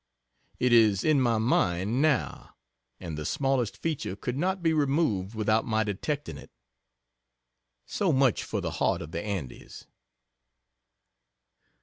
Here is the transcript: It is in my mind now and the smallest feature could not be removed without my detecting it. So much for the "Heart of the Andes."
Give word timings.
It 0.59 0.73
is 0.73 1.03
in 1.03 1.21
my 1.21 1.37
mind 1.37 2.01
now 2.01 2.55
and 2.99 3.15
the 3.15 3.23
smallest 3.23 3.77
feature 3.77 4.15
could 4.15 4.35
not 4.35 4.63
be 4.63 4.73
removed 4.73 5.35
without 5.35 5.63
my 5.63 5.83
detecting 5.83 6.39
it. 6.39 6.49
So 7.85 8.11
much 8.11 8.43
for 8.43 8.61
the 8.61 8.71
"Heart 8.71 9.03
of 9.03 9.11
the 9.11 9.21
Andes." 9.21 9.85